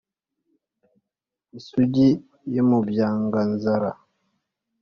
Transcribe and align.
isugi 1.57 2.09
yo 2.55 2.63
mu 2.69 2.79
byanganzara 2.89 3.91